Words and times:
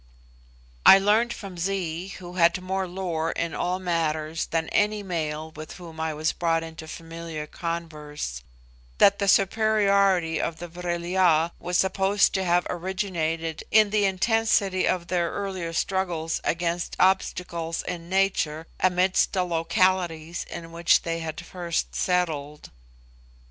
I 0.83 0.97
learned 0.97 1.31
from 1.31 1.59
Zee, 1.59 2.07
who 2.17 2.33
had 2.33 2.59
more 2.59 2.87
lore 2.87 3.31
in 3.33 3.53
all 3.53 3.77
matters 3.77 4.47
than 4.47 4.67
any 4.69 5.03
male 5.03 5.51
with 5.55 5.73
whom 5.73 5.99
I 5.99 6.11
was 6.11 6.31
brought 6.31 6.63
into 6.63 6.87
familiar 6.87 7.45
converse, 7.45 8.41
that 8.97 9.19
the 9.19 9.27
superiority 9.27 10.41
of 10.41 10.57
the 10.57 10.67
Vril 10.67 11.05
ya 11.05 11.49
was 11.59 11.77
supposed 11.77 12.33
to 12.33 12.43
have 12.43 12.65
originated 12.67 13.63
in 13.69 13.91
the 13.91 14.05
intensity 14.05 14.87
of 14.87 15.05
their 15.05 15.29
earlier 15.29 15.71
struggles 15.71 16.41
against 16.43 16.95
obstacles 16.99 17.83
in 17.83 18.09
nature 18.09 18.65
amidst 18.79 19.33
the 19.33 19.43
localities 19.43 20.47
in 20.49 20.71
which 20.71 21.03
they 21.03 21.19
had 21.19 21.45
first 21.45 21.93
settled. 21.93 22.71